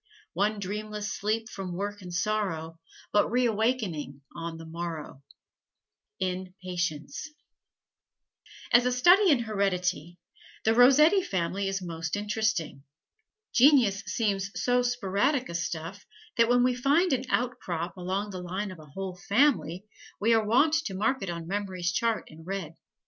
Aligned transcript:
One 0.33 0.57
dreamless 0.59 1.13
sleep 1.13 1.47
from 1.47 1.75
work 1.75 2.01
and 2.01 2.11
sorrow, 2.11 2.79
But 3.11 3.29
reawakening 3.29 4.21
on 4.35 4.57
the 4.57 4.65
morrow. 4.65 5.21
In 6.19 6.55
Patience 6.63 7.29
[Illustration: 8.73 8.73
CHRISTINA 8.73 8.73
ROSSETTI] 8.81 8.87
As 8.87 8.95
a 8.95 8.97
study 8.97 9.29
in 9.31 9.39
heredity, 9.45 10.17
the 10.65 10.73
Rossetti 10.73 11.21
family 11.21 11.67
is 11.67 11.83
most 11.83 12.15
interesting. 12.15 12.81
Genius 13.53 13.99
seems 14.07 14.49
so 14.59 14.81
sporadic 14.81 15.49
a 15.49 15.53
stuff 15.53 16.07
that 16.35 16.49
when 16.49 16.63
we 16.63 16.73
find 16.73 17.13
an 17.13 17.25
outcrop 17.29 17.95
along 17.95 18.31
the 18.31 18.41
line 18.41 18.71
of 18.71 18.79
a 18.79 18.85
whole 18.95 19.19
family 19.29 19.85
we 20.19 20.33
are 20.33 20.43
wont 20.43 20.73
to 20.83 20.95
mark 20.95 21.21
it 21.21 21.29
on 21.29 21.45
memory's 21.45 21.91
chart 21.91 22.23
in 22.25 22.43
red. 22.43 22.73